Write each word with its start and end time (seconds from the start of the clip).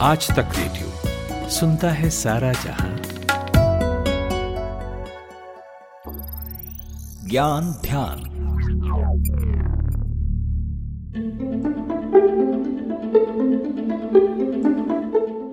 आज 0.00 0.30
तक 0.30 0.48
रेडियो। 0.56 1.10
सुनता 1.50 1.90
है 1.90 2.10
सारा 2.10 2.52
जहाँ। 2.52 2.96
ज्ञान 7.28 7.72
ध्यान। 7.82 8.18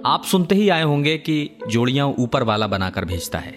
आप 0.06 0.24
सुनते 0.24 0.56
ही 0.56 0.70
आए 0.70 0.84
होंगे 0.84 1.18
कि 1.18 1.58
जोड़ियाँ 1.70 2.08
ऊपर 2.20 2.44
वाला 2.44 2.68
बनाकर 2.68 3.06
भेजता 3.06 3.40
है। 3.40 3.54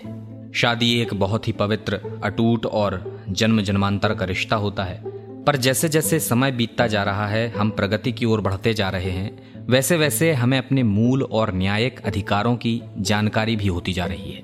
शादी 0.52 1.00
एक 1.00 1.14
बहुत 1.14 1.48
ही 1.48 1.52
पवित्र, 1.52 2.20
अटूट 2.24 2.66
और 2.66 3.24
जन्म 3.28 3.60
जन्मांतर 3.60 4.14
का 4.14 4.24
रिश्ता 4.24 4.56
होता 4.56 4.84
है। 4.84 5.02
पर 5.44 5.56
जैसे 5.56 5.88
जैसे 5.88 6.20
समय 6.20 6.52
बीतता 6.52 6.86
जा 6.86 7.02
रहा 7.02 7.26
है, 7.26 7.48
हम 7.48 7.70
प्रगति 7.70 8.12
की 8.12 8.24
ओर 8.24 8.40
बढ़ते 8.40 8.74
जा 8.74 8.88
रहे 8.88 9.10
हैं 9.10 9.53
वैसे 9.68 9.96
वैसे 9.96 10.32
हमें 10.32 10.58
अपने 10.58 10.82
मूल 10.82 11.22
और 11.22 11.54
न्यायिक 11.54 12.00
अधिकारों 12.00 12.56
की 12.56 12.82
जानकारी 12.98 13.56
भी 13.56 13.66
होती 13.66 13.92
जा 13.92 14.04
रही 14.04 14.32
है। 14.32 14.42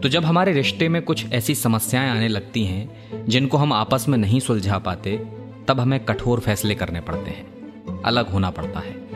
तो 0.00 0.08
जब 0.08 0.24
हमारे 0.24 0.52
रिश्ते 0.52 0.88
में 0.88 1.02
कुछ 1.02 1.32
ऐसी 1.32 1.54
समस्याएँ 1.54 2.10
आने 2.10 2.28
लगती 2.28 2.64
हैं, 2.64 3.12
जिनको 3.28 3.56
हम 3.56 3.72
आपस 3.72 4.08
में 4.08 4.18
नहीं 4.18 4.40
सुलझा 4.40 4.78
पाते, 4.78 5.16
तब 5.68 5.80
हमें 5.80 6.04
कठोर 6.04 6.40
फैसले 6.40 6.74
करने 6.74 7.00
पड़ते 7.00 7.30
हैं। 7.30 7.52
अलग 8.02 8.28
होना 8.28 8.50
पड़ता 8.50 8.80
है। 8.80 9.06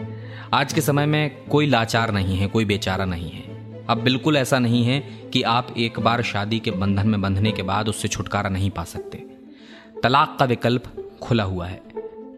आज 0.53 0.73
के 0.73 0.81
समय 0.81 1.07
में 1.07 1.45
कोई 1.45 1.67
लाचार 1.67 2.13
नहीं 2.13 2.37
है, 2.37 2.47
कोई 2.47 2.65
बेचारा 2.65 3.05
नहीं 3.05 3.31
है। 3.31 3.43
अब 3.89 3.99
बिल्कुल 3.99 4.37
ऐसा 4.37 4.59
नहीं 4.59 4.85
है 4.85 5.01
कि 5.33 5.43
आप 5.43 5.75
एक 5.79 6.01
बार 6.01 6.23
शादी 6.23 6.59
के 6.59 6.71
बंधन 6.71 7.09
में 7.09 7.21
बंधने 7.21 7.53
के 7.53 7.63
बाद 7.63 7.89
उससे 7.89 8.09
छुटकारा 8.09 8.51
नहीं 8.51 8.71
पा 8.71 8.85
सकते। 8.85 9.19
तलाक 10.03 10.37
का 10.39 10.45
विकल्प 10.45 11.11
खुला 11.23 11.45
हुआ 11.45 11.67
है। 11.67 11.83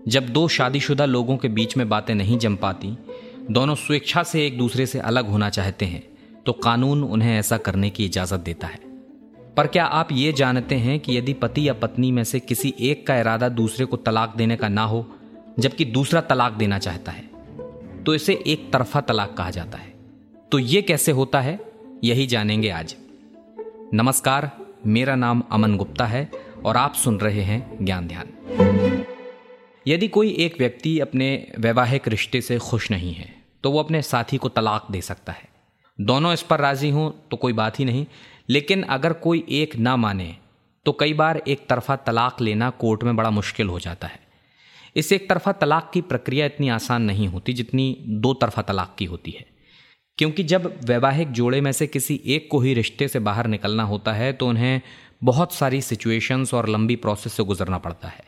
जब 0.08 0.28
दो 0.28 0.48
शादीशुदा 0.48 1.04
लोगों 1.04 1.36
के 1.36 1.48
बीच 1.48 1.76
में 1.76 1.88
बातें 1.88 2.14
नहीं 2.14 2.38
जम 2.38 2.56
पाती 2.56 2.98
दोनों 3.50 3.74
स्वेच्छा 3.74 4.22
से 4.22 4.46
एक 4.46 4.56
दूसरे 4.58 4.86
से 4.86 4.98
अलग 4.98 5.28
होना 5.28 5.48
चाहते 5.50 5.84
हैं 5.84 6.02
तो 6.46 6.52
कानून 6.52 7.04
उन्हें 7.04 7.38
ऐसा 7.38 7.56
करने 7.56 7.90
की 7.90 8.04
इजाज़त 8.04 8.40
देता 8.40 8.66
है। 8.66 8.78
पर 9.56 9.66
क्या 9.66 9.84
आप 9.84 10.08
ये 10.12 10.32
जानते 10.32 10.74
हैं 10.74 10.98
कि 11.00 11.16
यदि 11.18 11.32
पति 11.32 11.68
या 11.68 11.72
पत्नी 11.74 12.10
में 12.12 12.22
से 12.24 12.40
किसी 12.40 12.74
एक 12.80 13.06
का 13.06 13.18
इरादा 13.18 13.48
दूसरे 13.48 13.86
को 13.86 13.96
तलाक 13.96 14.36
देने 14.36 14.56
का 14.56 14.68
ना 14.68 14.84
हो, 14.84 15.06
जबकि 15.58 15.84
दूसरा 15.84 16.20
तलाक 16.20 16.52
देना 16.52 16.78
चाहता 16.78 17.12
है 17.12 17.26
तो 18.04 18.14
इसे 18.14 18.34
एक 18.46 18.72
तरफा 18.72 19.00
तलाक 19.00 19.34
कहा 19.36 19.50
जाता 19.50 19.78
है। 19.78 19.92
तो 20.52 20.58
ये 20.58 20.82
कैसे 20.82 21.12
होता 21.12 21.40
है, 21.40 21.58
यही 22.04 22.26
जानेंगे 22.26 22.70
आज। 22.70 22.94
नमस्कार, 23.94 24.50
मेरा 24.86 25.14
नाम 25.14 25.42
अमन 25.52 25.76
गुप्ता 25.76 26.06
है 26.06 26.30
और 26.64 26.76
आप 26.76 26.94
सुन 26.94 27.18
रहे 27.18 27.42
हैं 27.42 27.84
ज्ञान 27.84 28.08
ध्यान। 28.08 29.04
यदि 29.86 30.08
कोई 30.08 30.30
एक 30.30 30.54
व्यक्ति 30.58 30.98
अपने 31.00 31.52
वैवाहिक 31.58 32.08
रिश्ते 32.08 32.40
से 32.40 32.58
खुश 32.58 32.90
नहीं 32.90 33.14
है 33.14 33.37
तो 33.64 33.70
वो 33.70 33.78
अपने 33.78 34.02
साथी 34.02 34.36
को 34.36 34.48
तलाक 34.48 34.86
दे 34.90 35.00
सकता 35.00 35.32
है। 35.32 35.48
दोनों 35.98 36.32
इस 36.32 36.42
पर 36.42 36.60
राज़ी 36.60 36.90
हों 36.90 37.10
तो 37.30 37.36
कोई 37.36 37.52
बात 37.52 37.78
ही 37.80 37.84
नहीं, 37.84 38.06
लेकिन 38.48 38.82
अगर 38.82 39.12
कोई 39.12 39.44
एक 39.50 39.76
ना 39.76 39.96
माने 39.96 40.36
तो 40.86 40.92
कई 40.92 41.14
बार 41.14 41.42
एक 41.48 41.66
तरफा 41.68 41.96
तलाक 41.96 42.40
लेना 42.40 42.70
कोर्ट 42.70 43.02
में 43.02 43.16
बड़ा 43.16 43.30
मुश्किल 43.30 43.68
हो 43.68 43.78
जाता 43.80 44.06
है। 44.06 44.20
इस 44.96 45.12
एक 45.12 45.28
तरफा 45.28 45.52
तलाक 45.52 45.90
की 45.94 46.00
प्रक्रिया 46.02 46.46
इतनी 46.46 46.68
आसान 46.68 47.02
नहीं 47.02 47.28
होती 47.28 47.52
जितनी 47.52 47.96
दो 48.00 48.32
तरफा 48.34 48.62
तलाक 48.62 48.94
की 48.98 49.04
होती 49.04 49.30
है। 49.30 49.44
क्योंकि 50.18 50.42
जब 50.42 50.72
वैवाहिक 50.84 51.32
जोड़े 51.32 51.60
में 51.60 51.70
से 51.72 51.86
किसी 51.86 52.20
एक 52.26 52.48
को 52.50 52.60
ही 52.60 52.74
रिश्ते 52.74 53.08
से 53.08 53.18
बाहर 53.18 53.46
निकलना 53.46 53.82
होता 53.82 54.12
है 54.12 54.32
तो 54.32 54.48
उन्हें 54.48 54.80
बहुत 55.24 55.52
सारी 55.52 55.80
सिचुएशंस 55.80 56.54
और 56.54 56.68
लंबी 56.68 56.96
प्रोसेस 56.96 57.32
से 57.32 57.44
गुजरना 57.44 57.78
पड़ता 57.78 58.08
है, 58.08 58.24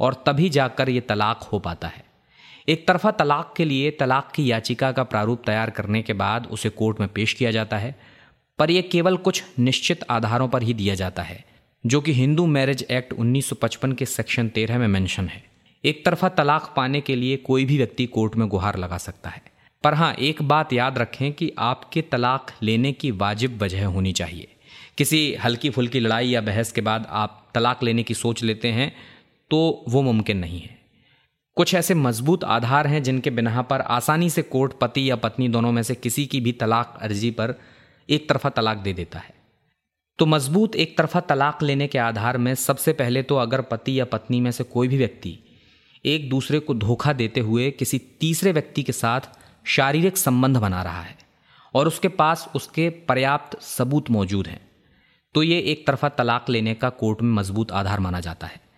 और 0.00 0.22
तभी 0.26 0.48
जाकर 0.48 0.88
ये 0.88 1.00
तलाक 1.00 1.42
हो 1.42 1.58
पाता 1.58 1.88
है। 1.88 2.04
एक 2.70 2.86
तरफा 2.88 3.10
तलाक 3.10 3.54
के 3.56 3.64
लिए 3.64 3.90
तलाक 3.90 4.32
की 4.34 4.50
याचिका 4.50 4.92
का 4.92 5.02
प्रारूप 5.02 5.42
तैयार 5.46 5.70
करने 5.70 6.02
के 6.02 6.12
बाद 6.12 6.46
उसे 6.46 6.68
कोर्ट 6.68 7.00
में 7.00 7.08
पेश 7.08 7.32
किया 7.32 7.50
जाता 7.50 7.78
है, 7.78 8.00
पर 8.58 8.70
यह 8.70 8.88
केवल 8.92 9.16
कुछ 9.16 9.42
निश्चित 9.58 10.04
आधारों 10.10 10.48
पर 10.48 10.62
ही 10.62 10.74
दिया 10.74 10.94
जाता 10.94 11.22
है, 11.22 11.44
जो 11.86 12.00
कि 12.00 12.12
हिंदू 12.12 12.46
मैरिज 12.46 12.86
एक्ट 12.90 13.12
1955 13.12 13.94
के 13.94 14.06
सेक्शन 14.06 14.48
तेरह 14.48 14.78
में 14.78 14.88
मेंशन 14.88 15.28
है। 15.28 15.42
एक 15.84 16.04
तरफा 16.04 16.28
तलाक 16.28 16.72
पाने 16.76 17.00
के 17.00 17.16
लिए 17.16 17.36
कोई 17.36 17.64
भी 17.64 17.78
व्यक्ति 17.78 18.06
कोर्ट 18.06 18.36
में 18.36 18.48
गुहार 18.48 18.78
लगा 18.78 18.98
सकता 18.98 19.30
है। 19.30 19.42
पर 19.84 19.94
हाँ 19.94 20.14
एक 20.14 20.42
बात 20.42 20.72
याद 20.72 20.98
रखें 20.98 21.32
कि 21.32 21.52
आपके 21.58 22.02
तलाक 22.02 22.52
लेने 22.62 22.92
की 22.92 23.10
वाजिब 23.10 23.62
वजह 23.62 23.86
होनी 23.86 24.12
चाहिए। 24.12 24.48
किसी 24.98 25.34
हल्की 25.34 25.70
फुल्की 25.70 26.00
लड़ाई 26.00 26.28
या 26.28 26.40
बहस 26.40 26.72
के 26.72 26.80
बाद 26.80 27.06
आप 27.10 27.48
तलाक 27.54 27.82
लेने 27.82 28.02
की 28.02 28.14
सोच 28.14 28.42
लेते 28.42 28.68
हैं 28.68 28.92
तो 29.50 29.84
वो 29.88 30.02
मुमकिन 30.02 30.36
नहीं 30.36 30.60
है। 30.60 30.79
कुछ 31.60 31.74
ऐसे 31.74 31.94
मज़बूत 31.94 32.44
आधार 32.44 32.86
हैं 32.86 33.02
जिनके 33.02 33.30
बिना 33.30 33.62
पर 33.62 33.80
आसानी 33.80 34.30
से 34.30 34.42
कोर्ट 34.42 34.72
पति 34.80 35.10
या 35.10 35.16
पत्नी 35.16 35.48
दोनों 35.48 35.72
में 35.72 35.82
से 35.82 35.94
किसी 35.94 36.26
की 36.26 36.40
भी 36.40 36.52
तलाक 36.52 36.98
अर्जी 37.02 37.30
पर 37.30 37.54
एक 38.08 38.28
तरफा 38.28 38.48
तलाक 38.48 38.76
दे 38.76 38.92
देता 38.92 39.18
है। 39.18 39.34
तो 40.18 40.26
मज़बूत 40.26 40.76
एक 40.76 40.96
तरफा 40.98 41.20
तलाक 41.20 41.62
लेने 41.62 41.86
के 41.86 41.98
आधार 41.98 42.38
में 42.38 42.54
सबसे 42.54 42.92
पहले 42.92 43.22
तो 43.22 43.36
अगर 43.36 43.60
पति 43.60 44.00
या 44.00 44.04
पत्नी 44.04 44.40
में 44.40 44.50
से 44.50 44.64
कोई 44.64 44.88
भी 44.88 44.96
व्यक्ति 44.96 45.38
एक 46.04 46.28
दूसरे 46.30 46.58
को 46.58 46.74
धोखा 46.74 47.12
देते 47.12 47.40
हुए 47.40 47.70
किसी 47.70 47.98
तीसरे 47.98 48.52
व्यक्ति 48.52 48.82
के 48.82 48.92
साथ 48.92 49.20
शारीरिक 49.66 50.16
संबंध 50.16 50.56
बना 50.56 50.82
रहा 50.82 51.02
है 51.02 51.16
और 51.74 51.86
उसके 51.86 52.08
पास 52.08 52.48
उसके 52.54 52.90
पर्याप्त 52.90 53.60
सबूत 53.62 54.10
मौजूद 54.10 54.46
हैं 54.46 54.60
तो 55.34 55.42
ये 55.42 55.58
एक 55.58 55.86
तरफा 55.86 56.08
तलाक 56.08 56.50
लेने 56.50 56.74
का 56.74 56.88
कोर्ट 56.88 57.22
में 57.22 57.32
मज़बूत 57.32 57.72
आधार 57.72 58.00
माना 58.00 58.20
जाता 58.20 58.46
है। 58.46 58.69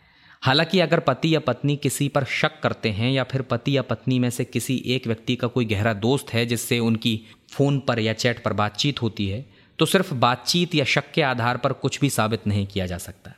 हालाँकि 0.42 0.80
अगर 0.80 1.00
पति 1.00 1.34
या 1.34 1.40
पत्नी 1.40 1.76
किसी 1.76 2.08
पर 2.08 2.24
शक 2.24 2.58
करते 2.62 2.90
हैं 2.90 3.10
या 3.12 3.24
फिर 3.24 3.42
पति 3.42 3.76
या 3.76 3.82
पत्नी 3.82 4.18
में 4.18 4.30
से 4.30 4.44
किसी 4.44 4.82
एक 4.86 5.06
व्यक्ति 5.06 5.36
का 5.36 5.46
कोई 5.46 5.64
गहरा 5.64 5.92
दोस्त 5.92 6.32
है 6.32 6.44
जिससे 6.46 6.78
उनकी 6.78 7.20
फ़ोन 7.52 7.78
पर 7.80 7.98
या 7.98 8.12
चैट 8.12 8.42
पर 8.44 8.52
बातचीत 8.52 9.02
होती 9.02 9.28
है 9.28 9.44
तो 9.78 9.86
सिर्फ़ 9.86 10.12
बातचीत 10.14 10.74
या 10.74 10.84
शक 10.84 11.12
के 11.14 11.22
आधार 11.22 11.56
पर 11.56 11.72
कुछ 11.72 12.00
भी 12.00 12.10
साबित 12.10 12.46
नहीं 12.46 12.66
किया 12.66 12.86
जा 12.86 12.98
सकता। 12.98 13.32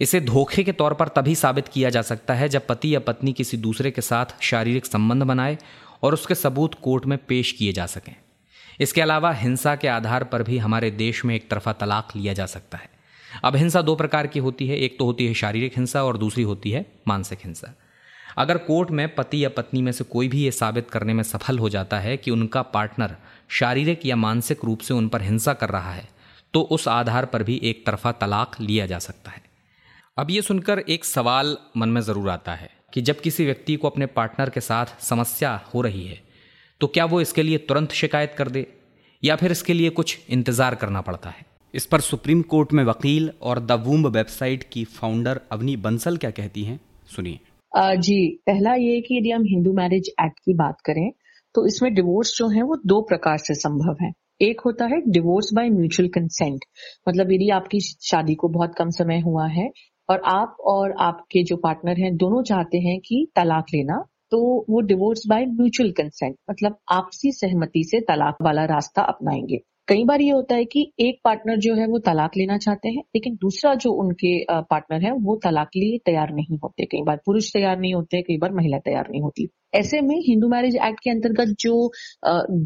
इसे 0.00 0.20
धोखे 0.20 0.64
के 0.64 0.72
तौर 0.72 0.94
पर 0.94 1.08
तभी 1.08 1.34
साबित 1.34 1.68
किया 1.68 1.90
जा 1.90 2.02
सकता 2.02 2.34
है 2.34 2.48
जब 2.48 2.66
पति 2.66 2.94
या 2.94 3.00
पत्नी 3.00 3.32
किसी 3.32 3.56
दूसरे 3.56 3.90
के 3.90 4.00
साथ 4.00 4.42
शारीरिक 4.42 4.86
संबंध 4.86 5.22
बनाए 5.22 5.58
और 6.02 6.14
उसके 6.14 6.34
सबूत 6.34 6.74
कोर्ट 6.74 7.06
में 7.06 7.18
पेश 7.18 7.52
किए 7.52 7.72
जा 7.72 7.86
सकें। 7.86 8.14
इसके 8.80 9.00
अलावा 9.00 9.32
हिंसा 9.32 9.76
के 9.76 9.88
आधार 9.88 10.24
पर 10.24 10.42
भी 10.42 10.58
हमारे 10.58 10.90
देश 10.90 11.24
में 11.24 11.34
एक 11.34 11.50
तरफा 11.50 11.72
तलाक 11.72 12.16
लिया 12.16 12.32
जा 12.32 12.46
सकता 12.46 12.78
है। 12.78 12.97
अब 13.44 13.56
हिंसा 13.56 13.82
दो 13.82 13.94
प्रकार 13.94 14.26
की 14.26 14.38
होती 14.38 14.66
है, 14.66 14.76
एक 14.76 14.98
तो 14.98 15.04
होती 15.04 15.26
है 15.26 15.34
शारीरिक 15.34 15.76
हिंसा 15.76 16.04
और 16.04 16.16
दूसरी 16.18 16.42
होती 16.42 16.70
है 16.70 16.84
मानसिक 17.08 17.38
हिंसा। 17.44 17.74
अगर 18.36 18.58
कोर्ट 18.60 18.90
में 18.90 19.14
पति 19.14 19.44
या 19.44 19.48
पत्नी 19.48 19.82
में 19.82 19.90
से 19.92 20.04
कोई 20.04 20.28
भी 20.28 20.42
ये 20.42 20.50
साबित 20.52 20.90
करने 20.90 21.14
में 21.14 21.22
सफल 21.24 21.58
हो 21.58 21.68
जाता 21.68 21.98
है 22.00 22.16
कि 22.16 22.30
उनका 22.30 22.62
पार्टनर 22.64 23.16
शारीरिक 23.50 24.06
या 24.06 24.16
मानसिक 24.16 24.64
रूप 24.64 24.80
से 24.80 24.94
उन 24.94 25.08
पर 25.08 25.22
हिंसा 25.22 25.52
कर 25.54 25.68
रहा 25.68 25.92
है 25.92 26.08
तो 26.54 26.60
उस 26.62 26.88
आधार 26.88 27.24
पर 27.24 27.42
भी 27.42 27.60
एक 27.64 27.84
तरफा 27.86 28.12
तलाक 28.14 28.60
लिया 28.60 28.86
जा 28.86 28.98
सकता 29.00 29.30
है। 29.30 29.42
अब 30.16 30.30
ये 30.30 30.42
सुनकर 30.42 30.78
एक 30.78 31.04
सवाल 31.04 31.56
मन 31.76 31.88
में 31.88 32.00
ज़रूर 32.00 32.30
आता 32.30 32.54
है 32.54 32.70
कि 32.94 33.02
जब 33.02 33.20
किसी 33.20 33.44
व्यक्ति 33.44 33.76
को 33.76 33.88
अपने 33.88 34.06
पार्टनर 34.08 34.50
के 34.50 34.60
साथ 34.60 35.00
समस्या 35.02 35.60
हो 35.74 35.80
रही 35.80 36.06
है 36.06 36.20
तो 36.80 36.86
क्या 36.86 37.04
वो 37.04 37.20
इसके 37.20 37.42
लिए 37.42 37.58
तुरंत 37.58 37.92
शिकायत 37.92 38.34
कर 38.38 38.48
दे 38.48 38.66
या 39.22 39.36
फिर 39.36 39.52
इसके 39.52 39.72
लिए 39.72 39.90
कुछ 39.90 40.18
इंतज़ार 40.28 40.74
करना 40.74 41.00
पड़ता 41.00 41.30
है? 41.30 41.46
इस 41.74 41.86
पर 41.86 42.00
सुप्रीम 42.00 42.42
कोर्ट 42.42 42.72
में 42.72 42.82
वकील 42.84 43.30
और 43.42 43.58
द 43.60 43.72
वूम्ब 43.86 44.06
वेबसाइट 44.06 44.62
की 44.72 44.84
फाउंडर 44.84 45.40
अवनी 45.52 45.76
बंसल 45.76 46.16
क्या 46.16 46.30
कहती 46.30 46.62
हैं? 46.64 46.80
सुनिए। 47.06 47.38
जी, 47.96 48.28
पहला 48.46 48.74
ये 48.74 49.00
कि 49.00 49.16
यदि 49.18 49.30
हम 49.30 49.42
हिंदू 49.44 49.72
मैरिज 49.72 50.08
एक्ट 50.20 50.38
की 50.38 50.54
बात 50.54 50.80
करें 50.80 51.10
तो 51.54 51.66
इसमें 51.66 51.92
डिवोर्स 51.94 52.36
जो 52.36 52.48
है, 52.48 52.62
वो 52.62 52.76
दो 52.86 53.00
प्रकार 53.02 53.38
से 53.38 53.54
संभव 53.54 54.04
है। 54.04 54.12
एक 54.40 54.60
होता 54.60 54.84
है 54.84 55.00
डिवोर्स 55.08 55.50
बाय 55.54 55.68
म्यूचुअल 55.70 56.08
कंसेंट 56.08 56.64
मतलब 57.08 57.32
यदि 57.32 57.48
आपकी 57.50 57.80
शादी 57.80 58.34
को 58.34 58.48
बहुत 58.48 58.74
कम 58.78 58.90
समय 58.90 59.20
हुआ 59.20 59.46
है 59.48 59.70
और 60.08 60.22
आप 60.26 60.56
और 60.66 60.94
आपके 61.00 61.42
जो 61.42 61.56
पार्टनर 61.56 62.00
हैं, 62.00 62.16
दोनों 62.16 62.42
चाहते 62.42 62.78
हैं 62.78 62.98
कि 63.00 63.26
तलाक 63.36 63.66
लेना 63.74 64.04
तो 64.30 64.38
वो 64.70 64.80
डिवोर्स 64.80 65.22
बाय 65.28 65.46
म्यूचुअल 65.46 65.90
कंसेंट 65.92 66.36
मतलब 66.50 66.78
आपसी 66.92 67.32
सहमति 67.32 67.84
से 67.84 68.00
तलाक 68.00 68.36
वाला 68.42 68.64
रास्ता 68.66 69.02
अपनाएँगे। 69.04 69.58
कई 69.88 70.04
बार 70.04 70.20
ये 70.20 70.30
होता 70.30 70.54
है 70.54 70.64
कि 70.64 70.80
एक 71.00 71.20
पार्टनर 71.24 71.56
जो 71.58 71.74
है 71.74 71.86
वो 71.86 71.98
तलाक 71.98 72.36
लेना 72.36 72.56
चाहते 72.58 72.88
हैं, 72.88 73.02
लेकिन 73.14 73.34
दूसरा 73.34 73.74
जो 73.74 73.90
उनके 74.02 74.32
पार्टनर 74.50 75.04
है, 75.04 75.12
वो 75.12 75.36
तलाक 75.44 75.68
लिए 75.76 75.98
तैयार 76.06 76.32
नहीं 76.34 76.58
होते। 76.64 76.84
कई 76.84 77.02
बार 77.02 77.20
पुरुष 77.26 77.52
तैयार 77.52 77.78
नहीं 77.78 77.94
होते, 77.94 78.22
कई 78.22 78.36
बार 78.38 78.52
महिला 78.52 78.78
तैयार 78.78 79.08
नहीं 79.10 79.22
होती। 79.22 79.48
ऐसे 79.74 80.00
में 80.00 80.16
हिंदू 80.18 80.48
मैरिज 80.48 80.76
एक्ट 80.76 81.00
के 81.00 81.10
अंतर्गत 81.10 81.54
जो 81.60 81.90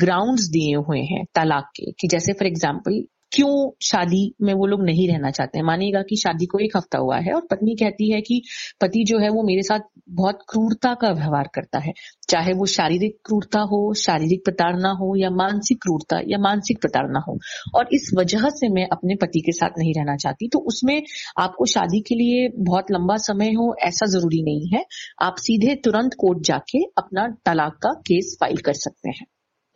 ग्राउंड्स 0.04 0.48
दिए 0.48 0.74
हुए 0.78 1.00
हैं 1.02 1.24
तलाक 1.34 1.70
के, 1.76 1.90
कि 1.92 2.08
जैसे 2.08 2.32
फॉर 2.32 2.46
एग्ज़ाम्पल 2.46 3.02
क्यों 3.34 3.70
शादी 3.82 4.34
में 4.43 4.55
वो 4.55 4.67
लोग 4.67 4.84
नहीं 4.84 5.08
रहना 5.08 5.31
चाहते 5.31 5.58
हैं? 5.58 5.64
मानिएगा 5.64 6.02
कि 6.02 6.17
शादी 6.17 6.46
को 6.46 6.58
एक 6.58 6.76
हफ़्ता 6.76 6.99
हुआ 6.99 7.19
है 7.19 7.32
और 7.32 7.46
पत्नी 7.50 7.75
कहती 7.75 8.11
है 8.11 8.20
कि 8.20 8.43
पति 8.81 9.05
जो 9.05 9.19
है 9.19 9.29
वो 9.29 9.43
मेरे 9.43 9.62
साथ 9.62 9.81
बहुत 10.08 10.38
क्रूरता 10.49 10.94
का 10.94 11.08
व्यवहार 11.08 11.49
करता 11.55 11.79
है। 11.79 11.93
चाहे 12.29 12.52
वो 12.52 12.67
शारीरिक 12.67 13.17
क्रूरता 13.25 13.61
हो, 13.61 13.94
शारीरिक 13.94 14.44
प्रताड़ना 14.44 14.90
हो, 14.90 15.17
या 15.17 15.31
मानसिक 15.31 15.82
क्रूरता, 15.82 16.20
या 16.26 16.38
मानसिक 16.38 16.81
प्रताड़ना 16.81 17.19
हो। 17.29 17.38
और 17.75 17.88
इस 17.93 18.11
वजह 18.19 18.49
से 18.49 18.69
मैं 18.69 18.88
अपने 18.93 19.14
पति 19.14 19.40
के 19.40 19.52
साथ 19.52 19.70
नहीं 19.79 19.94
रहना 19.94 20.17
चाहती। 20.17 20.49
तो 20.49 20.58
उसमें 20.58 21.02
आपको 21.38 21.67
शादी 21.67 22.00
के 22.00 22.14
लिए 22.14 22.49
बहुत 22.58 22.84
लंबा 22.90 23.17
समय 23.17 23.52
हो, 23.52 23.76
ऐसा 23.82 24.06
ज़रूरी 24.06 24.43
नहीं 24.43 24.69
है। 24.69 24.84
आप 25.23 25.34
सीधे 25.38 25.75
तुरंत 25.75 26.11
कोर्ट 26.19 26.38
जाके 26.43 26.82
अपना 26.82 27.29
तलाक 27.44 27.73
का 27.73 27.90
केस 27.90 28.37
फ़ाइल 28.40 28.56
कर 28.56 28.73
सकते 28.73 29.11
हैं। 29.11 29.26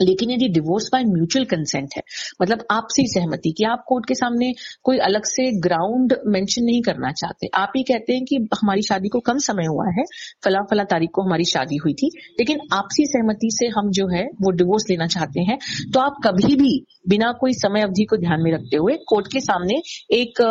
लेकिन 0.00 0.30
यदि 0.30 0.48
डिवोर्स 0.50 0.88
बाय 0.92 1.04
म्यूचुअल 1.06 1.44
कंसेंट 1.46 1.94
है 1.96 2.02
मतलब 2.42 2.64
आपसी 2.70 3.06
सहमति 3.08 3.52
कि 3.58 3.64
आप 3.66 3.84
कोर्ट 3.88 4.06
के 4.08 4.14
सामने 4.14 4.52
कोई 4.84 4.98
अलग 5.00 5.24
से 5.26 5.50
ग्राउंड 5.60 6.14
मेंशन 6.28 6.64
नहीं 6.64 6.82
करना 6.82 7.12
चाहते। 7.12 7.48
आप 7.56 7.72
ही 7.76 7.82
कहते 7.84 8.12
हैं 8.12 8.24
कि 8.24 8.36
हमारी 8.54 8.82
शादी 8.82 9.08
को 9.08 9.20
कम 9.22 9.38
समय 9.40 9.66
हुआ 9.66 9.86
है 9.90 10.04
फला 10.44 10.62
फला 10.70 10.84
तारीख 10.86 11.10
को 11.14 11.22
हमारी 11.22 11.44
शादी 11.46 11.76
हुई 11.76 11.94
थी, 11.94 12.10
लेकिन 12.38 12.58
आपसी 12.74 13.06
सहमति 13.06 13.50
से 13.52 13.66
हम 13.70 13.90
जो 13.90 14.06
है 14.08 14.24
वो 14.42 14.50
डिवोर्स 14.52 14.84
लेना 14.90 15.06
चाहते 15.08 15.40
हैं 15.42 15.58
तो 15.92 16.00
आप 16.00 16.20
कभी 16.24 16.54
भी 16.56 16.72
बिना 17.08 17.30
कोई 17.40 17.52
समय 17.54 17.82
अवधि 17.82 18.04
को 18.04 18.16
ध्यान 18.18 18.42
में 18.42 18.52
रखते 18.52 18.76
हुए 18.76 18.94
कोर्ट 19.08 19.26
के 19.32 19.40
सामने 19.40 19.80
एक 20.12 20.42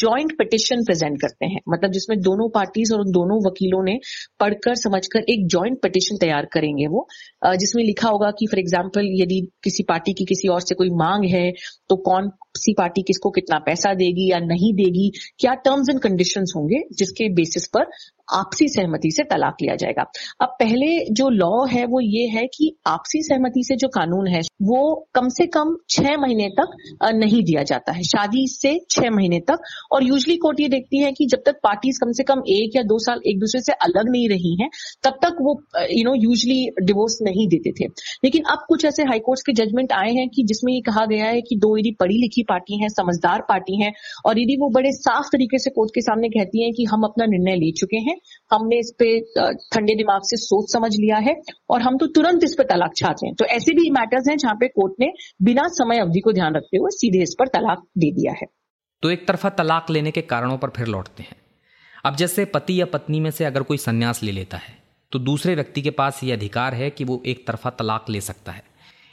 ज्वाइंट 0.00 0.36
पिटिशन 0.38 0.84
प्रेजेंट 0.84 1.20
करते 1.20 1.46
हैं। 1.46 1.60
मतलब 1.68 1.92
जिसमें 1.92 2.18
दोनों 2.20 2.48
पार्टीज़ 2.50 2.92
और 2.94 3.04
दोनों 3.10 3.38
वकीलों 3.46 3.82
ने 3.84 3.98
पढ़कर, 4.40 4.74
समझकर 4.76 5.24
एक 5.30 5.46
ज्वाइंट 5.48 5.80
पिटिशन 5.82 6.16
तैयार 6.16 6.48
करेंगे 6.52 6.86
वो 6.88 7.06
जिसमें 7.56 7.82
लिखा 7.84 8.08
होगा 8.08 8.30
कि 8.30 8.46
फॉर 8.46 8.58
एग्ज़ाम्पल 8.58 8.86
यदि 8.96 9.48
किसी 9.64 9.82
पार्टी 9.82 10.12
की 10.12 10.24
किसी 10.24 10.48
और 10.48 10.60
से 10.60 10.74
कोई 10.74 10.90
मांग 10.90 11.24
है 11.24 11.52
तो 11.88 11.96
कौन 11.96 12.30
सी 12.56 12.72
पार्टी 12.72 13.02
किसको 13.02 13.30
कितना 13.30 13.58
पैसा 13.58 13.94
देगी 13.94 14.30
या 14.30 14.38
नहीं 14.38 14.72
देगी, 14.74 15.12
क्या 15.38 15.54
टर्म्स 15.54 15.88
एंड 15.90 16.00
कंडीशंस 16.00 16.52
होंगे 16.56 16.82
जिसके 16.92 17.28
बेसिस 17.28 17.66
पर 17.66 17.90
आपसी 18.32 18.68
सहमति 18.68 19.10
से 19.10 19.22
तलाक 19.22 19.56
लिया 19.62 19.74
जाएगा। 19.74 20.02
अब 20.40 20.48
पहले 20.60 21.04
जो 21.10 21.28
लॉ 21.28 21.64
है, 21.66 21.84
वो 21.84 22.00
ये 22.00 22.26
है 22.28 22.46
कि 22.46 22.76
आपसी 22.86 23.22
सहमति 23.22 23.62
से 23.64 23.76
जो 23.76 23.88
कानून 23.88 24.26
है, 24.26 24.40
वो 24.62 25.08
कम 25.14 25.28
से 25.28 25.46
कम 25.46 25.76
छह 25.90 26.16
महीने 26.16 26.48
तक 26.48 26.76
नहीं 27.14 27.42
दिया 27.42 27.62
जाता 27.62 27.92
है। 27.92 28.02
शादी 28.02 28.46
से 28.48 28.78
छह 28.90 29.10
महीने 29.10 29.40
तक। 29.40 29.58
और 29.92 30.04
यूजली 30.04 30.36
कोर्ट 30.36 30.60
ये 30.60 30.68
देखती 30.68 30.98
है 30.98 31.12
कि 31.12 31.26
जब 31.26 31.42
तक 31.46 31.60
पार्टीज़ 31.62 31.98
कम 32.04 32.12
से 32.12 32.22
कम 32.22 32.42
एक 32.48 32.76
या 32.76 32.82
दो 32.82 32.98
साल 32.98 33.20
एक 33.26 33.38
दूसरे 33.38 33.60
से 33.60 33.72
अलग 33.72 34.10
नहीं 34.10 34.28
रही 34.28 34.56
हैं, 34.62 34.70
तब 35.02 35.18
तक 35.22 35.36
वो 35.40 35.62
यू 35.90 36.04
नो 36.04 36.14
यूजली 36.14 36.68
डिवोर्स 36.82 37.18
नहीं 37.22 37.48
देते 37.48 37.70
थे। 37.70 37.88
लेकिन 38.24 38.42
अब 38.42 38.58
कुछ 38.68 38.84
ऐसे 38.84 39.02
हाईकोर्ट 39.02 39.40
के 39.40 39.52
जजमेंट 39.52 39.92
आए 39.92 40.12
हैं 40.12 40.28
कि 40.28 40.42
जिसमें 40.42 40.72
ये 40.72 40.80
कहा 40.80 41.06
गया 41.06 41.24
है 41.24 41.40
कि 41.40 41.56
दो 41.56 41.76
यदि 41.78 41.96
पढ़ी 42.00 42.14
लिखी 42.14 42.42
पार्टी 42.42 42.82
है, 42.82 42.88
समझदार 42.88 43.40
पार्टी 43.40 43.82
है, 43.82 43.92
और 44.26 44.40
यदि 44.40 44.56
वो 44.56 44.70
बड़े 44.70 44.92
साफ़ 44.92 45.26
तरीके 45.26 45.58
से 45.58 45.70
कोर्ट 45.70 45.90
के 45.90 46.00
सामने 46.00 46.28
कहती 46.28 46.64
है 46.64 46.70
कि 46.70 46.84
हम 46.84 47.02
अपना 47.02 47.26
निर्णय 47.26 47.56
ले 47.56 47.72
चुके 47.72 47.96
हैं 47.96 48.17
हमने 48.50 48.78
इस 48.78 48.92
पे 48.98 49.08
ठंडे 49.72 49.94
दिमाग 49.94 50.22
से 50.24 50.36
सोच 50.38 50.72
समझ 50.72 50.90
लिया 50.96 51.16
है 51.20 51.34
और 51.70 51.82
हम 51.82 51.98
तो 51.98 52.06
तुरंत 52.12 52.44
इस 52.44 52.54
पर 52.58 52.64
तलाक 52.66 52.92
चाहते 52.96 53.26
हैं। 53.26 53.34
तो 53.34 53.44
ऐसे 53.46 53.72
भी 53.72 53.90
मैटर्स 53.90 54.28
हैं 54.28 54.36
जहाँ 54.36 54.54
पे 54.54 54.68
कोर्ट 54.70 54.94
ने 55.00 55.12
बिना 55.42 55.68
समय 55.74 55.98
अवधि 55.98 56.20
को 56.20 56.32
ध्यान 56.32 56.54
रखते 56.54 56.76
हुए 56.76 56.90
सीधे 56.92 57.22
इस 57.22 57.34
पर 57.38 57.48
तलाक 57.48 57.82
दे 57.98 58.10
दिया 58.12 58.32
है। 58.32 58.46
तो 59.02 59.10
एक 59.10 59.26
तरफा 59.28 59.48
तलाक 59.50 59.90
लेने 59.90 60.10
के 60.10 60.22
कारणों 60.24 60.56
पर 60.58 60.70
फिर 60.76 60.86
लौटते 60.86 61.22
हैं। 61.22 61.36
अब 62.04 62.16
जैसे 62.16 62.44
पति 62.44 62.80
या 62.80 62.86
पत्नी 62.86 63.20
में 63.20 63.30
से 63.30 63.44
अगर 63.44 63.62
कोई 63.62 63.76
संन्यास 63.78 64.22
ले 64.22 64.32
लेता 64.32 64.56
है 64.56 64.76
तो 65.12 65.18
दूसरे 65.18 65.54
व्यक्ति 65.54 65.82
के 65.82 65.90
पास 65.92 66.22
ये 66.24 66.32
अधिकार 66.32 66.74
है 66.74 66.88
कि 66.90 67.04
वो 67.04 67.22
एक 67.26 67.46
तरफा 67.46 67.70
तलाक 67.72 68.10
ले 68.10 68.20
सकता 68.20 68.52
है। 68.52 68.62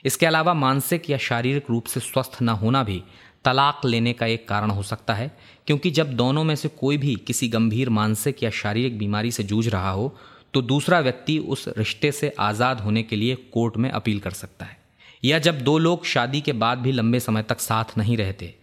इसके 0.05 0.25
अलावा 0.25 0.53
मानसिक 0.53 1.09
या 1.09 1.17
शारीरिक 1.17 1.69
रूप 1.69 1.85
से 1.85 1.99
स्वस्थ 1.99 2.37
न 2.41 2.49
होना 2.55 2.83
भी 2.83 3.01
तलाक 3.45 3.81
लेने 3.85 4.13
का 4.13 4.25
एक 4.27 4.47
कारण 4.47 4.69
हो 4.71 4.83
सकता 4.83 5.13
है, 5.13 5.31
क्योंकि 5.67 5.91
जब 5.91 6.15
दोनों 6.15 6.43
में 6.43 6.55
से 6.55 6.67
कोई 6.69 6.97
भी 6.97 7.15
किसी 7.27 7.47
गंभीर 7.49 7.89
मानसिक 7.91 8.43
या 8.43 8.49
शारीरिक 8.53 8.97
बीमारी 8.97 9.31
से 9.31 9.43
जूझ 9.45 9.67
रहा 9.69 9.91
हो 9.91 10.15
तो 10.53 10.61
दूसरा 10.63 10.99
व्यक्ति 11.01 11.37
उस 11.39 11.67
रिश्ते 11.69 12.11
से 12.13 12.33
आज़ाद 12.39 12.79
होने 12.81 13.03
के 13.03 13.15
लिए 13.15 13.35
कोर्ट 13.53 13.77
में 13.77 13.89
अपील 13.91 14.19
कर 14.19 14.31
सकता 14.33 14.65
है। 14.65 14.77
या 15.23 15.39
जब 15.39 15.59
दो 15.61 15.77
लोग 15.79 16.05
शादी 16.05 16.41
के 16.41 16.53
बाद 16.53 16.77
भी 16.77 16.91
लंबे 16.91 17.19
समय 17.19 17.43
तक 17.43 17.59
साथ 17.59 17.97
नहीं 17.97 18.17
रहते, 18.17 18.53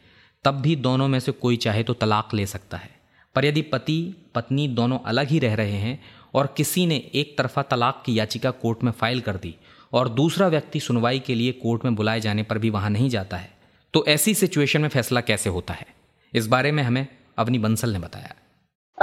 तब 0.44 0.60
भी 0.62 0.76
दोनों 0.78 1.08
में 1.08 1.18
से 1.20 1.32
कोई 1.34 1.56
चाहे 1.58 1.82
तो 1.82 1.94
तलाक 1.94 2.34
ले 2.34 2.46
सकता 2.46 2.76
है। 2.76 2.90
पर 3.36 3.44
यदि 3.44 3.62
पति, 3.64 4.14
पत्नी 4.34 4.66
दोनों 4.70 4.98
अलग 5.06 5.28
ही 5.28 5.38
रह 5.38 5.54
रहे 5.54 5.76
हैं 5.78 5.98
और 6.34 6.52
किसी 6.56 6.86
ने 6.86 6.96
एक 7.14 7.36
तरफा 7.38 7.62
तलाक 7.64 8.02
की 8.06 8.18
याचिका 8.18 8.50
कोर्ट 8.52 8.84
में 8.84 8.92
फ़ाइल 8.92 9.20
कर 9.20 9.36
दी 9.36 9.54
और 9.92 10.08
दूसरा 10.10 10.48
व्यक्ति 10.48 10.80
सुनवाई 10.80 11.18
के 11.18 11.34
लिए 11.34 11.52
कोर्ट 11.62 11.84
में 11.84 11.94
बुलाए 11.94 12.20
जाने 12.20 12.42
पर 12.42 12.58
भी 12.58 12.70
वहाँ 12.70 12.90
नहीं 12.90 13.08
जाता 13.10 13.36
है 13.36 13.50
तो 13.94 14.04
ऐसी 14.06 14.34
सिचुएशन 14.34 14.80
में 14.80 14.88
फैसला 14.88 15.20
कैसे 15.20 15.50
होता 15.50 15.74
है? 15.74 15.86
इस 16.34 16.46
बारे 16.46 16.72
में 16.72 16.82
हमें 16.82 17.06
अवनी 17.38 17.58
बंसल 17.58 17.90
ने 17.90 17.98
बताया। 17.98 18.34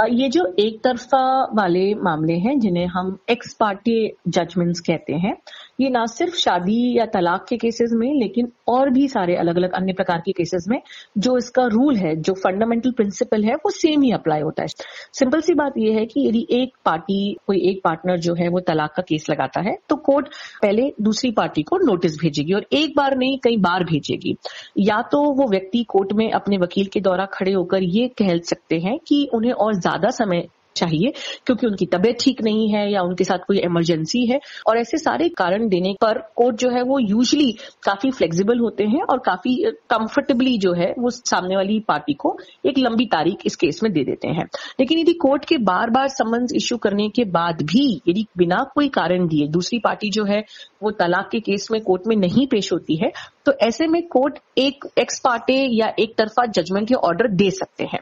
ये 0.06 0.28
जो 0.28 0.56
एक 0.58 0.82
तरफा 0.84 1.44
वाले 1.54 1.94
मामले 1.94 2.32
हैं, 2.32 2.60
जिन्हें 2.60 2.86
हम 2.86 3.18
एक्स 3.30 3.54
पार्टी 3.54 4.16
जजमेंट्स 4.28 4.80
कहते 4.80 5.12
हैं 5.12 5.36
ये 5.80 5.88
ना 5.90 6.04
सिर्फ़ 6.06 6.34
शादी 6.36 6.98
या 6.98 7.04
तलाक 7.06 7.44
के 7.48 7.56
केसेस 7.56 7.90
में, 7.92 8.12
लेकिन 8.14 8.50
और 8.68 8.90
भी 8.90 9.06
सारे 9.08 9.36
अलग 9.36 9.56
अलग 9.56 9.72
अन्य 9.72 9.92
प्रकार 9.92 10.18
के 10.18 10.32
केसेस 10.32 10.66
में 10.68 10.80
जो 11.18 11.36
इसका 11.38 11.64
रूल 11.66 11.96
है, 11.96 12.14
जो 12.16 12.32
फंडामेंटल 12.34 12.90
प्रिंसिपल 12.90 13.44
है, 13.44 13.54
वो 13.54 13.70
सेम 13.70 14.02
ही 14.02 14.10
अप्लाई 14.12 14.40
होता 14.40 14.62
है। 14.62 14.68
सिंपल 15.14 15.40
सी 15.40 15.54
बात 15.54 15.78
यह 15.78 15.96
है 15.96 16.04
कि 16.06 16.26
यदि 16.28 16.46
एक 16.52 16.76
पार्टी 16.84 17.36
कोई 17.46 17.60
एक 17.70 17.80
पार्टनर 17.84 18.18
जो 18.18 18.34
है, 18.34 18.48
वो 18.48 18.60
तलाक 18.60 18.94
का 18.96 19.02
केस 19.02 19.26
लगाता 19.30 19.60
है 19.60 19.76
तो 19.88 19.96
कोर्ट 20.02 20.28
पहले 20.62 20.90
दूसरी 21.00 21.30
पार्टी 21.32 21.62
को 21.62 21.78
नोटिस 21.86 22.18
भेजेगी 22.20 22.52
और 22.52 22.66
एक 22.72 22.96
बार 22.96 23.16
नहीं, 23.16 23.38
कई 23.38 23.56
बार 23.58 23.84
भेजेगी। 23.84 24.36
या 24.78 25.02
तो 25.02 25.22
वो 25.34 25.48
व्यक्ति 25.50 25.84
कोर्ट 25.88 26.12
में 26.12 26.30
अपने 26.32 26.58
वकील 26.58 26.86
के 26.86 27.00
द्वारा 27.00 27.26
खड़े 27.32 27.52
होकर 27.52 27.82
ये 27.82 28.08
कह 28.18 28.36
सकते 28.44 28.78
हैं 28.80 28.98
कि 29.08 29.28
उन्हें 29.34 29.52
और 29.52 29.74
ज़्यादा 29.74 30.10
समय 30.14 30.48
चाहिए, 30.80 31.12
क्योंकि 31.46 31.66
उनकी 31.66 31.86
तबीयत 31.86 32.16
ठीक 32.20 32.42
नहीं 32.42 32.68
है 32.70 32.90
या 32.92 33.02
उनके 33.02 33.24
साथ 33.24 33.46
कोई 33.46 33.58
इमरजेंसी 33.60 34.24
है। 34.26 34.40
और 34.66 34.78
ऐसे 34.78 34.98
सारे 34.98 35.28
कारण 35.36 35.68
देने 35.68 35.94
पर 36.00 36.18
कोर्ट 36.36 36.56
जो 36.56 36.70
है 36.70 36.82
वो 36.82 36.98
यूजली 37.00 37.50
काफ़ी 37.82 38.10
फ्लेक्सिबल 38.10 38.58
होते 38.58 38.84
हैं 38.86 39.02
और 39.02 39.18
काफ़ी 39.18 39.54
कंफर्टेबली 39.90 40.56
जो 40.58 40.72
है 40.72 40.92
वो 40.98 41.10
सामने 41.10 41.56
वाली 41.56 41.78
पार्टी 41.88 42.14
को 42.14 42.36
एक 42.66 42.78
लंबी 42.78 43.06
तारीख 43.06 43.46
इस 43.46 43.56
केस 43.56 43.80
में 43.82 43.92
दे 43.92 44.04
देते 44.04 44.28
हैं। 44.28 44.44
लेकिन 44.80 44.98
यदि 44.98 45.12
कोर्ट 45.22 45.44
के 45.44 45.58
बार 45.64 45.90
बार 45.90 46.08
समन्स 46.10 46.52
इश्यू 46.56 46.78
करने 46.78 47.08
के 47.08 47.24
बाद 47.30 47.62
भी 47.64 47.86
यदि 48.08 48.26
बिना 48.36 48.62
कोई 48.74 48.88
कारण 48.90 49.26
दिए 49.28 49.46
दूसरी 49.48 49.78
पार्टी 49.78 50.10
जो 50.10 50.24
है 50.24 50.42
वो 50.82 50.90
तलाक 50.90 51.28
के 51.32 51.40
केस 51.40 51.68
में 51.72 51.80
कोर्ट 51.80 52.06
में 52.06 52.16
नहीं 52.16 52.46
पेश 52.46 52.72
होती 52.72 52.96
है 52.96 53.10
तो 53.44 53.52
ऐसे 53.52 53.86
में 53.86 54.02
कोर्ट 54.08 54.38
एक 54.58 54.84
एक्स 54.98 55.18
पार्टे 55.18 55.54
या 55.76 55.92
एक 55.98 56.14
तरफा 56.18 56.46
जजमेंट 56.46 56.90
या 56.90 56.98
ऑर्डर 56.98 57.28
दे 57.28 57.50
सकते 57.50 57.84
हैं। 57.84 58.00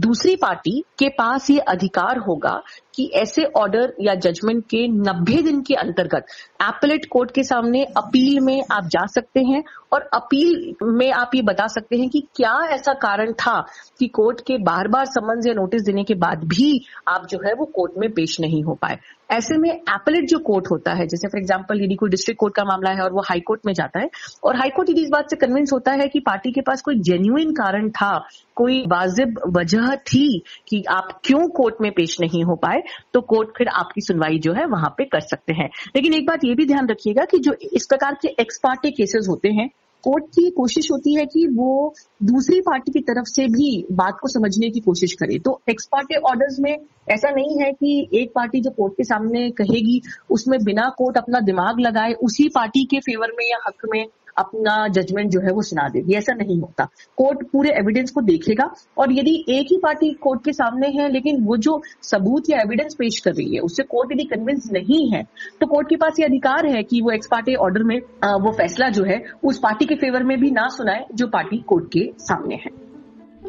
दूसरी 0.00 0.36
पार्टी 0.36 0.84
के 0.98 1.08
पास 1.08 1.50
ये 1.50 1.58
अधिकार 1.58 2.18
होगा 2.18 2.62
कि 2.94 3.10
ऐसे 3.14 3.44
ऑर्डर 3.44 3.94
या 4.00 4.14
जजमेंट 4.14 4.64
के 4.64 4.86
90 4.88 5.42
दिन 5.42 5.62
के 5.62 5.74
अंतर्गत 5.74 6.26
एपलेट 6.60 7.06
कोर्ट 7.10 7.30
के 7.30 7.42
सामने 7.42 7.84
अपील 7.96 8.40
में 8.40 8.62
आप 8.70 8.84
जा 8.84 9.04
सकते 9.06 9.40
हैं 9.40 9.62
और 9.92 10.08
अपील 10.14 10.74
में 10.84 11.10
आप 11.12 11.30
ये 11.34 11.42
बता 11.42 11.66
सकते 11.66 11.96
हैं 11.96 12.08
कि 12.08 12.20
क्या 12.36 12.54
ऐसा 12.70 12.92
कारण 13.02 13.32
था 13.32 13.60
कि 13.98 14.06
कोर्ट 14.08 14.40
के 14.40 14.56
बार 14.58 14.88
बार 14.88 15.06
समन्स 15.06 15.46
या 15.46 15.54
नोटिस 15.54 15.82
देने 15.82 16.04
के 16.04 16.14
बाद 16.16 16.44
भी 16.46 16.70
आप 17.08 17.26
जो 17.30 17.38
है 17.46 17.54
वो 17.54 17.64
कोर्ट 17.74 17.92
में 17.98 18.10
पेश 18.12 18.36
नहीं 18.40 18.62
हो 18.64 18.74
पाए। 18.82 18.98
ऐसे 19.30 19.56
में 19.58 19.70
एपलेट 19.70 20.28
जो 20.28 20.38
कोर्ट 20.38 20.66
होता 20.70 20.92
है, 20.92 21.06
जैसे 21.06 21.28
फॉर 21.28 21.40
एग्ज़ाम्पल 21.40 21.82
यदि 21.82 21.94
कोई 21.94 22.10
डिस्ट्रिक्ट 22.10 22.38
कोर्ट 22.40 22.54
का 22.54 22.64
मामला 22.64 22.90
है 22.90 23.02
और 23.02 23.12
वो 23.12 23.22
हाई 23.28 23.40
कोर्ट 23.40 23.66
में 23.66 23.72
जाता 23.72 24.00
है 24.00 24.08
और 24.44 24.56
हाई 24.56 24.70
कोर्ट 24.76 24.90
यदि 24.90 25.02
इस 25.02 25.10
बात 25.10 25.30
से 25.30 25.36
कन्विंस 25.36 25.72
होता 25.72 25.92
है 25.92 26.06
कि 26.08 26.20
पार्टी 26.20 26.52
के 26.52 26.60
पास 26.60 26.82
कोई 26.82 27.00
जेन्युइन 27.00 27.50
कारण 27.52 27.88
था, 27.90 28.18
कोई 28.56 28.80
वाजिब 28.88 29.40
वजह 29.56 29.94
थी 30.04 30.42
कि 30.68 30.82
आप 30.90 31.08
क्यों 31.24 31.48
कोर्ट 31.56 31.80
में 31.80 31.90
पेश 31.92 32.16
नहीं 32.20 32.42
हो 32.44 32.54
पाए 32.56 32.82
तो 33.14 33.20
कोर्ट 33.24 33.48
फिर 33.58 33.68
आपकी 33.74 34.00
सुनवाई 34.00 34.38
जो 34.38 34.52
है 34.52 34.66
वहाँ 34.66 34.94
पे 34.98 35.04
कर 35.06 35.20
सकते 35.22 35.52
हैं। 35.52 35.68
लेकिन 35.96 36.14
एक 36.14 36.26
बात 36.26 36.44
ये 36.48 36.54
भी 36.54 36.66
ध्यान 36.66 36.86
रखिएगा 36.88 37.24
कि 37.24 37.38
जो 37.38 37.52
इस 37.72 37.86
प्रकार 37.86 38.14
के 38.22 38.28
एक्स 38.40 38.58
पार्टी 38.62 38.90
केसेस 38.90 39.26
होते 39.28 39.48
हैं 39.48 39.68
कोर्ट 40.04 40.24
की 40.24 40.50
कोशिश 40.50 40.90
होती 40.92 41.14
है 41.14 41.24
कि 41.26 41.46
वो 41.46 41.94
दूसरी 42.22 42.60
पार्टी 42.60 42.92
की 42.92 43.00
तरफ़ 43.00 43.24
से 43.24 43.46
भी 43.46 43.86
बात 43.92 44.18
को 44.20 44.28
समझने 44.28 44.68
की 44.70 44.80
कोशिश 44.80 45.12
करे। 45.12 45.38
तो 45.38 45.60
एक्सपार्टे 45.68 46.16
ऑर्डर्स 46.30 46.56
में 46.60 46.76
ऐसा 47.08 47.30
नहीं 47.30 47.58
है 47.60 47.72
कि 47.72 48.08
एक 48.12 48.32
पार्टी 48.34 48.60
जो 48.60 48.70
कोर्ट 48.70 48.92
के 48.92 49.04
सामने 49.04 49.50
कहेगी, 49.50 50.00
उसमें 50.30 50.58
बिना 50.64 50.88
कोर्ट 50.98 51.16
अपना 51.16 51.40
दिमाग 51.40 51.80
लगाए 51.80 52.12
उसी 52.22 52.48
पार्टी 52.48 52.84
के 52.84 53.00
फेवर 53.00 53.32
में 53.32 53.44
या 53.50 53.58
हक 53.66 53.86
में 53.92 54.04
अपना 54.38 54.76
जजमेंट 54.90 55.30
जो 55.30 55.40
है 55.40 55.52
वो 55.52 55.62
सुना 55.62 55.88
देगी। 55.88 56.14
ऐसा 56.14 56.34
नहीं 56.34 56.58
होता। 56.60 56.84
कोर्ट 57.18 57.46
पूरे 57.52 57.70
एविडेंस 57.78 58.10
को 58.10 58.20
देखेगा 58.22 58.70
और 58.98 59.12
यदि 59.12 59.34
एक 59.50 59.66
ही 59.70 59.76
पार्टी 59.78 60.10
कोर्ट 60.20 60.44
के 60.44 60.52
सामने 60.52 60.88
है, 60.90 61.10
लेकिन 61.12 61.44
वो 61.44 61.56
जो 61.58 61.80
सबूत 62.02 62.50
या 62.50 62.60
एविडेंस 62.60 62.94
पेश 62.94 63.18
कर 63.20 63.32
रही 63.32 63.54
है, 63.54 63.60
उससे 63.60 63.82
कोर्ट 63.84 64.12
यदि 64.12 64.24
कन्विंस 64.26 64.70
नहीं 64.72 65.08
है 65.10 65.22
तो 65.60 65.66
कोर्ट 65.66 65.88
के 65.88 65.96
पास 65.96 66.18
ये 66.20 66.26
अधिकार 66.26 66.66
है 66.66 66.82
कि 66.82 67.00
वो 67.00 67.10
एक्स 67.10 67.28
पार्टी 67.30 67.54
ऑर्डर 67.56 67.82
में 67.82 67.98
वो 68.42 68.52
फैसला 68.52 68.88
जो 68.90 69.04
है, 69.04 69.22
उस 69.44 69.58
पार्टी 69.58 69.86
के 69.86 69.94
फेवर 69.96 70.22
में 70.22 70.38
भी 70.40 70.50
ना 70.50 70.66
सुनाए 70.68 71.04
जो 71.14 71.26
पार्टी 71.28 71.58
कोर्ट 71.58 71.92
के 71.92 72.10
सामने 72.18 72.54
है। 72.56 72.70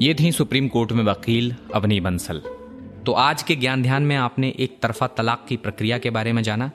ये 0.02 0.14
थी 0.14 0.32
सुप्रीम 0.32 0.68
कोर्ट 0.68 0.92
में 0.92 1.04
वकील 1.04 1.54
अवनी 1.76 2.00
बंसल। 2.00 2.42
तो 3.06 3.12
आज 3.12 3.42
के 3.44 3.56
ज्ञान 3.56 3.82
ध्यान 3.84 4.04
में 4.04 4.16
आपने 4.18 4.54
एक 4.60 4.78
तरफा 4.82 5.08
तलाक 5.08 5.46
की 5.50 5.58
प्रक्रिया 5.58 5.98
के 5.98 6.10
बारे 6.10 6.34
में 6.34 6.42
जाना। 6.44 6.70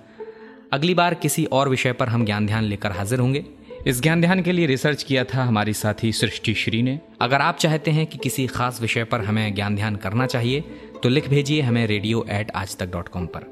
अगली 0.73 0.94
बार 0.94 1.14
किसी 1.14 1.44
और 1.52 1.68
विषय 1.68 1.92
पर 1.92 2.09
हम 2.09 2.25
ज्ञान 2.25 2.47
ध्यान 2.47 2.64
लेकर 2.64 2.92
हाजिर 2.92 3.18
होंगे। 3.18 3.44
इस 3.87 4.00
ज्ञान 4.03 4.21
ध्यान 4.21 4.43
के 4.43 4.53
लिए 4.53 4.67
रिसर्च 4.67 5.03
किया 5.03 5.25
था 5.25 5.43
हमारी 5.45 5.73
साथी 5.73 6.12
सृष्टि 6.12 6.53
श्री 6.55 6.81
ने। 6.83 6.99
अगर 7.21 7.41
आप 7.41 7.57
चाहते 7.57 7.91
हैं 7.91 8.07
कि 8.07 8.19
किसी 8.19 8.47
खास 8.47 8.81
विषय 8.81 9.05
पर 9.05 9.21
हमें 9.21 9.55
ज्ञान 9.55 9.75
ध्यान 9.76 9.97
करना 9.97 10.26
चाहिए 10.26 10.61
तो 11.03 11.09
लिख 11.09 11.29
भेजिए 11.29 11.61
हमें 11.61 11.87
रेडियो 11.87 12.25
एट 12.31 12.50
आज 12.50 12.76
तक 12.76 12.87
डॉट 12.87 13.09
कॉम 13.09 13.26
पर। 13.26 13.45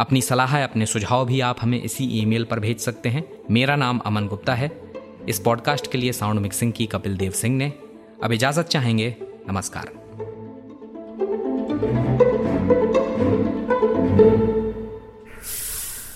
अपनी 0.00 0.22
सलाह 0.22 0.62
अपने 0.64 0.86
सुझाव 0.86 1.26
भी 1.26 1.40
आप 1.40 1.56
हमें 1.60 1.80
इसी 1.82 2.04
ईमेल 2.20 2.44
पर 2.44 2.60
भेज 2.60 2.78
सकते 2.78 3.08
हैं। 3.08 3.24
मेरा 3.50 3.76
नाम 3.76 3.98
अमन 3.98 4.26
गुप्ता 4.26 4.54
है। 4.54 4.70
इस 5.28 5.38
पॉडकास्ट 5.38 5.90
के 5.92 5.98
लिए 5.98 6.12
साउंड 6.12 6.40
मिक्सिंग 6.40 6.72
की 6.72 6.86
कपिल 6.86 7.16
देव 7.16 7.32
सिंह 7.32 7.56
ने। 7.56 7.72
अब 8.22 8.32
इजाज़त 8.32 8.66
चाहेंगे। 8.66 9.14
नमस्कार। 9.50 9.92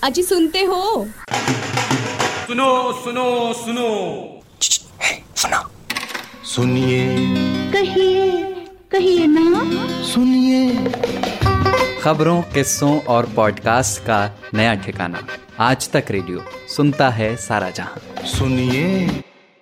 अजी 0.03 0.23
सुनते 0.23 0.63
हो? 0.63 1.07
सुनो 2.49 2.93
सुनो 2.93 3.53
सुनो। 3.53 4.41
सुनो। 5.35 5.71
सुनिए। 6.43 7.15
कहिए 7.71 8.41
कहिए 8.91 9.25
ना। 9.27 9.65
सुनिए। 10.03 10.75
खबरों 12.01 12.41
किस्सों 12.41 13.01
और 13.01 13.25
पॉडकास्ट 13.25 14.01
का 14.01 14.31
नया 14.53 14.73
ठिकाना। 14.73 15.27
आज 15.59 15.89
तक 15.89 16.05
रेडियो 16.09 16.45
सुनता 16.67 17.09
है 17.09 17.35
सारा 17.37 17.69
जहाँ। 17.69 18.25
सुनिए। 18.25 19.23